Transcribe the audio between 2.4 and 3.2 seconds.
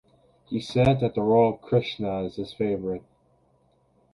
favorite.